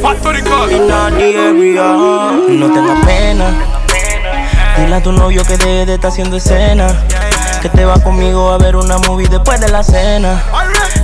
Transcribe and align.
Factory 0.00 0.42
Call. 0.42 0.70
No 2.48 2.72
tengas 2.72 3.04
pena. 3.04 3.44
Dile 4.76 4.94
a 4.94 5.02
tu 5.02 5.10
novio 5.12 5.42
que 5.44 5.56
deje 5.56 5.86
de 5.86 6.06
haciendo 6.06 6.36
escena. 6.36 6.86
Que 7.60 7.68
te 7.68 7.84
va 7.84 7.98
conmigo 8.00 8.50
a 8.50 8.58
ver 8.58 8.76
una 8.76 8.98
movie 8.98 9.26
después 9.28 9.60
de 9.60 9.68
la 9.68 9.82
cena. 9.82 10.40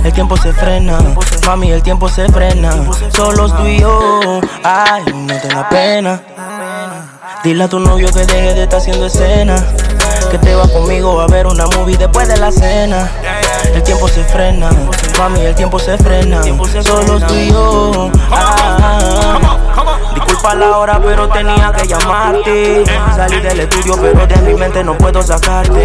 El 0.05 0.13
tiempo 0.13 0.37
se 0.37 0.53
frena, 0.53 0.97
mami, 1.45 1.71
el 1.71 1.81
tiempo 1.81 2.07
se 2.07 2.27
frena. 2.29 2.71
Solo 3.13 3.49
tú 3.49 3.65
y 3.65 3.79
yo, 3.79 4.39
ay, 4.63 5.03
no 5.13 5.39
tengas 5.39 5.65
pena. 5.69 6.21
Dile 7.43 7.65
a 7.65 7.67
tu 7.67 7.77
novio 7.77 8.07
que 8.07 8.25
deje 8.25 8.53
de 8.53 8.63
estar 8.63 8.79
haciendo 8.79 9.05
escena. 9.07 9.55
Que 10.31 10.37
te 10.37 10.55
va 10.55 10.65
conmigo 10.67 11.19
a 11.19 11.27
ver 11.27 11.45
una 11.45 11.65
movie 11.67 11.97
después 11.97 12.29
de 12.29 12.37
la 12.37 12.51
cena. 12.53 13.11
El 13.73 13.83
tiempo 13.83 14.07
se 14.07 14.23
frena, 14.23 14.69
mami, 15.17 15.41
el 15.41 15.53
tiempo 15.53 15.77
se 15.77 15.97
frena. 15.97 16.41
Solo 16.81 17.19
tú 17.19 17.33
y 17.35 17.51
yo. 17.51 18.09
Ah, 18.31 19.39
disculpa 20.15 20.55
la 20.55 20.77
hora, 20.77 21.01
pero 21.03 21.27
tenía 21.27 21.73
que 21.73 21.85
llamarte. 21.85 22.85
Salí 23.13 23.41
del 23.41 23.59
estudio, 23.59 23.95
pero 24.01 24.25
de 24.25 24.37
mi 24.37 24.53
mente 24.53 24.81
no 24.81 24.97
puedo 24.97 25.21
sacarte. 25.21 25.83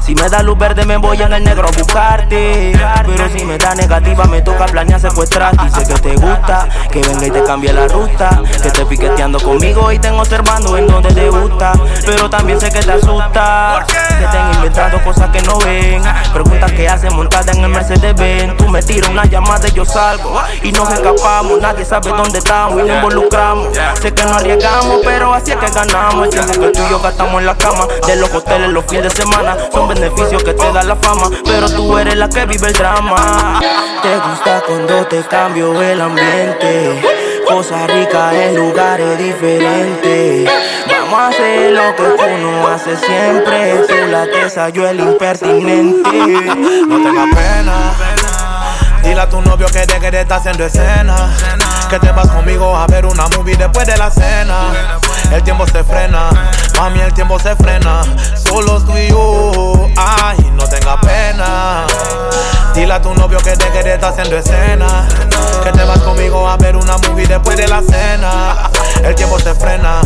Si 0.00 0.14
me 0.14 0.28
da 0.28 0.42
luz 0.42 0.58
verde, 0.58 0.84
me 0.84 0.96
voy 0.96 1.20
en 1.20 1.32
el 1.32 1.44
negro 1.44 1.68
a 1.68 1.70
buscarte. 1.76 2.72
Pero 3.06 3.28
si 3.30 3.44
me 3.44 3.58
da 3.58 3.74
negativa, 3.74 4.24
me 4.24 4.42
toca 4.42 4.66
planear 4.66 5.00
secuestrarte. 5.00 5.66
Y 5.66 5.70
sé 5.70 5.92
que 5.92 6.00
te 6.00 6.14
gusta, 6.16 6.68
que 6.90 7.00
venga 7.00 7.26
y 7.26 7.30
te 7.30 7.42
cambie 7.44 7.72
la 7.72 7.88
ruta. 7.88 8.42
Que 8.62 8.68
esté 8.68 8.86
piqueteando 8.86 9.40
conmigo 9.40 9.92
y 9.92 9.98
tengo 9.98 10.20
observando 10.20 10.76
en 10.76 10.86
donde 10.86 11.12
te 11.12 11.28
gusta. 11.28 11.72
Pero 12.04 12.30
también 12.30 12.60
sé 12.60 12.70
que 12.70 12.80
te 12.80 12.92
asusta. 12.92 13.84
Que 14.18 14.24
estén 14.24 14.54
inventando 14.54 15.02
cosas 15.02 15.30
que 15.30 15.42
no 15.42 15.58
ven. 15.58 16.02
Preguntas 16.32 16.72
que 16.72 16.88
hacen 16.88 17.14
montada 17.14 17.52
en 17.52 17.64
el 17.64 17.68
Mercedes 17.68 18.14
Benz. 18.14 18.56
Tú 18.56 18.68
me 18.68 18.82
tiras 18.82 19.10
una 19.10 19.24
llamada 19.24 19.68
y 19.68 19.72
yo 19.72 19.84
salgo. 19.84 20.40
Y 20.62 20.72
nos 20.72 20.90
escapamos, 20.90 21.60
nadie 21.60 21.84
sabe 21.84 22.10
dónde 22.10 22.38
estamos 22.38 22.80
y 22.80 22.86
nos 22.86 22.96
involucramos. 22.96 23.68
Sé 24.00 24.12
que 24.12 24.24
no 24.24 24.34
arriesgamos, 24.36 25.00
pero 25.04 25.34
así 25.34 25.52
es 25.52 25.56
que 25.58 25.70
ganamos. 25.70 26.24
El 26.26 26.30
tiempo 26.30 26.60
que 26.60 26.68
tú 26.68 26.82
y 26.86 26.90
yo 26.90 26.98
gastamos 27.00 27.40
en 27.40 27.46
la 27.46 27.54
cama. 27.56 27.86
De 28.06 28.16
los 28.16 28.32
hoteles 28.32 28.70
los 28.70 28.84
fines 28.86 29.04
de 29.04 29.10
semana. 29.10 29.56
Son 29.72 29.88
beneficios 29.88 30.42
que 30.42 30.54
te 30.54 30.72
da 30.72 30.82
la 30.82 30.96
fama. 30.96 31.30
Pero 31.44 31.70
tú 31.70 31.98
eres 31.98 32.16
la 32.16 32.28
que 32.28 32.46
vive 32.46 32.68
el 32.68 32.72
drama. 32.72 33.60
Te 34.02 34.16
gusta 34.16 34.62
cuando 34.66 35.06
te 35.06 35.22
cambio 35.24 35.80
el 35.82 36.00
ambiente. 36.00 37.02
Cosas 37.48 37.88
ricas 37.90 38.34
en 38.34 38.56
lugares 38.56 39.18
diferentes. 39.18 40.50
Vamos 41.10 41.36
a 41.38 41.70
lo 41.70 41.96
que 41.96 42.02
tú 42.02 42.38
no 42.42 42.68
haces 42.68 42.98
siempre. 43.00 43.84
Tú 43.86 43.94
la 44.10 44.24
tesa, 44.26 44.68
yo 44.70 44.88
el 44.88 45.00
impertinente. 45.00 46.10
No 46.88 47.02
tengas 47.02 47.34
pena. 47.34 47.92
Dile 49.02 49.20
a 49.20 49.28
tu 49.28 49.40
novio 49.40 49.66
que 49.68 49.86
de 49.86 50.20
estar 50.20 50.38
haciendo 50.38 50.64
escena. 50.64 51.30
Que 51.88 52.00
te 52.00 52.10
vas 52.10 52.28
conmigo 52.28 52.76
a 52.76 52.86
ver 52.88 53.06
una 53.06 53.28
movie 53.28 53.56
después 53.56 53.86
de 53.86 53.96
la 53.96 54.10
cena. 54.10 54.72
El 55.30 55.42
tiempo 55.42 55.66
se 55.66 55.84
frena, 55.84 56.30
mami, 56.76 57.00
el 57.00 57.12
tiempo 57.14 57.38
se 57.38 57.54
frena. 57.56 58.02
Solo 58.34 58.80
tú 58.84 58.96
y 58.96 59.08
yo, 59.08 59.88
ay, 59.96 60.38
no 60.54 60.64
tengas 60.68 60.96
pena. 60.98 61.86
Dile 62.74 62.92
a 62.92 63.00
tu 63.00 63.14
novio 63.14 63.38
que 63.38 63.54
de 63.56 63.94
estar 63.94 64.12
haciendo 64.12 64.36
escena. 64.36 65.06
Que 65.62 65.70
te 65.70 65.84
vas 65.84 66.00
conmigo 66.00 66.48
a 66.48 66.56
ver 66.56 66.76
una 66.76 66.98
movie 66.98 67.26
después 67.26 67.56
de 67.56 67.68
la 67.68 67.82
cena. 67.82 68.65
El 69.06 69.14
tiempo 69.14 69.38
se 69.38 69.54
frena, 69.54 70.00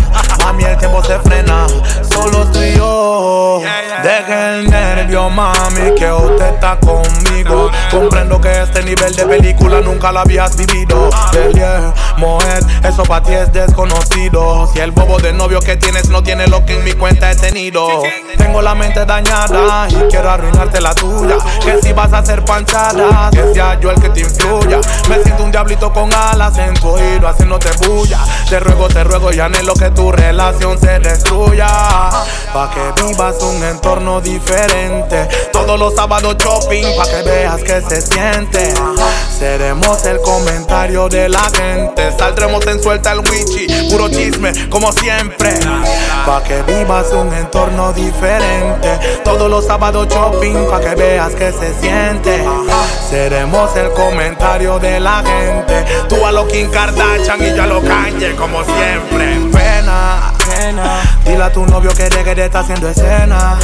mami, 0.44 0.64
el 0.64 0.76
tiempo 0.76 1.02
se 1.02 1.18
frena. 1.20 1.66
Solo 2.12 2.46
tú 2.48 2.60
y 2.60 2.74
yo. 2.76 3.62
Deja 4.02 4.56
el 4.56 4.68
nervio, 4.68 5.30
mami, 5.30 5.94
que 5.96 6.12
usted 6.12 6.54
está 6.54 6.78
conmigo. 6.78 7.70
Comprendo 7.90 8.38
que 8.40 8.62
este 8.62 8.82
nivel 8.82 9.14
de 9.16 9.24
película 9.24 9.80
nunca 9.80 10.12
la 10.12 10.20
habías 10.20 10.54
vivido. 10.54 11.08
Yeah, 11.54 11.94
Moet, 12.18 12.44
eso 12.84 13.02
para 13.04 13.24
ti 13.24 13.32
es 13.32 13.50
desconocido. 13.52 14.70
Si 14.72 14.80
el 14.80 14.90
bobo 14.90 15.18
de 15.18 15.32
novio 15.32 15.60
que 15.60 15.76
tienes 15.76 16.10
no 16.10 16.22
tiene 16.22 16.46
lo 16.46 16.64
que 16.66 16.78
en 16.78 16.84
mi 16.84 16.92
cuenta 16.92 17.30
he 17.30 17.36
tenido. 17.36 18.02
Tengo 18.36 18.60
la 18.60 18.74
mente 18.74 19.06
dañada 19.06 19.88
y 19.88 19.94
quiero 20.10 20.30
arruinarte 20.30 20.80
la 20.80 20.94
tuya. 20.94 21.36
Que 21.64 21.80
si 21.80 21.92
vas 21.94 22.12
a 22.12 22.18
hacer 22.18 22.44
panchada, 22.44 23.30
que 23.30 23.54
sea 23.54 23.80
yo 23.80 23.90
el 23.90 24.00
que 24.00 24.10
te 24.10 24.20
influya. 24.20 24.78
Me 25.08 25.22
siento 25.22 25.44
un 25.44 25.50
diablito 25.50 25.90
con 25.90 26.12
alas 26.12 26.56
en 26.58 26.74
tu 26.74 26.88
oído 26.88 27.28
haciéndote 27.28 27.70
bulla. 27.86 28.18
Te 28.48 28.60
ruego, 28.60 28.88
te 28.92 29.04
ruego 29.04 29.32
y 29.32 29.40
anhelo 29.40 29.74
que 29.74 29.90
tu 29.90 30.12
relación 30.12 30.78
se 30.78 30.98
destruya. 30.98 31.66
Pa' 32.52 32.70
que 32.70 33.02
vivas 33.02 33.36
un 33.42 33.62
entorno 33.62 34.20
diferente. 34.20 35.28
Todos 35.52 35.78
los 35.78 35.94
sábados 35.94 36.36
shopping, 36.38 36.84
pa' 36.96 37.06
que 37.06 37.22
veas 37.22 37.62
que 37.62 37.80
se 37.80 38.00
siente. 38.00 38.74
Seremos 39.38 40.04
el 40.04 40.20
comentario 40.20 41.08
de 41.08 41.28
la 41.28 41.44
gente. 41.54 42.12
Saldremos 42.18 42.66
en 42.66 42.82
suelta 42.82 43.12
el 43.12 43.20
wichi, 43.20 43.66
puro 43.90 44.08
chisme, 44.08 44.68
como 44.68 44.92
siempre. 44.92 45.58
Pa' 46.26 46.42
que 46.42 46.62
vivas 46.62 47.12
un 47.12 47.32
entorno 47.32 47.92
diferente. 47.92 49.20
Todos 49.24 49.48
los 49.48 49.66
sábados 49.66 50.08
shopping, 50.08 50.66
pa' 50.68 50.80
que 50.80 50.94
veas 50.94 51.34
que 51.34 51.52
se 51.52 51.74
siente. 51.80 52.44
Seremos 53.10 53.74
el 53.74 53.90
comentario 53.90 54.78
de 54.78 55.00
la 55.00 55.24
gente. 55.24 55.84
Tú 56.08 56.24
a 56.24 56.30
lo 56.30 56.46
Kim 56.46 56.70
Kardashian 56.70 57.42
y 57.42 57.56
yo 57.56 57.64
a 57.64 57.66
lo 57.66 57.82
Kanye, 57.82 58.36
como 58.36 58.62
siempre. 58.62 59.40
Pena. 59.52 60.32
Dile 61.24 61.42
a 61.42 61.52
tu 61.52 61.66
novio 61.66 61.90
que 61.90 62.08
deje 62.08 62.36
de 62.36 62.44
estar 62.44 62.62
haciendo 62.62 62.88
escena. 62.88 63.58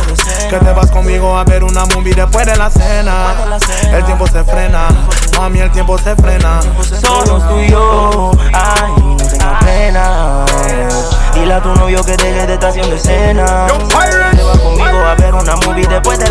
Que 0.51 0.57
te 0.57 0.73
vas 0.73 0.91
conmigo 0.91 1.39
a 1.39 1.45
ver 1.45 1.63
una 1.63 1.85
movie 1.87 2.13
después 2.13 2.45
de 2.45 2.57
la 2.57 2.69
cena. 2.71 3.35
El 3.93 4.05
tiempo 4.05 4.27
se 4.27 4.43
frena, 4.43 4.89
mami, 5.37 5.61
el 5.61 5.71
tiempo 5.71 5.97
se 5.97 6.17
frena. 6.17 6.61
Solo 7.01 7.41
tú 7.43 7.61
y 7.61 7.71
yo, 7.71 8.33
ay, 8.53 8.93
no 8.99 9.17
tengas 9.17 9.65
pena. 9.65 10.45
Dile 11.35 11.55
a 11.55 11.63
tu 11.63 11.73
novio 11.77 12.05
que 12.05 12.17
deje 12.17 12.47
de 12.49 12.55
estar 12.55 12.71
haciendo 12.71 12.97
escena. 12.97 13.69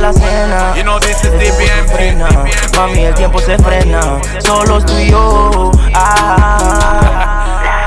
La 0.06 0.14
cena. 0.14 0.76
You 0.76 0.84
know 0.84 1.00
this 1.00 1.24
is 1.24 1.32
DPMG. 1.32 1.92
frena, 1.92 2.28
Mami, 2.76 3.06
el 3.06 3.16
tiempo 3.16 3.40
se 3.40 3.58
frena. 3.58 4.20
Solo 4.40 4.80
tú 4.82 4.98
y 5.00 5.10
yo, 5.10 5.72
ah. 5.96 7.86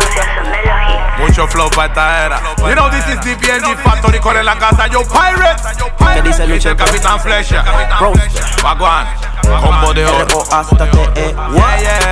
Mucho 1.19 1.47
flow 1.49 1.71
para 1.71 1.89
esta 1.89 2.27
era. 2.27 2.41
You 2.59 2.75
know 2.75 2.91
this 2.91 3.07
is 3.09 3.21
DPNG 3.21 3.77
Factory 3.83 4.19
con 4.19 4.45
la 4.45 4.57
casa. 4.57 4.87
Yo 4.89 5.03
Pirates. 5.03 5.63
¿Qué 6.15 6.23
dice 6.23 6.47
Lucho? 6.47 6.71
el 6.71 6.77
Capitán 6.77 7.21
Flecha. 7.21 7.65
Bro. 7.99 8.13
Wagwan. 8.65 9.07
Combo 9.43 9.95
de 9.95 10.07
oro. 10.07 10.27
R-O 10.27 10.45
hasta 10.53 10.91
T-E. 10.91 11.35
Yeah, 11.55 11.81
yeah. 11.81 12.08